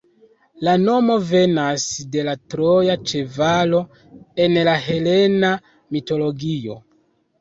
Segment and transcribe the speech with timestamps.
[0.67, 1.83] La nomo venas
[2.15, 3.83] de la troja ĉevalo
[4.47, 5.53] el la helena
[5.97, 6.81] mitologio.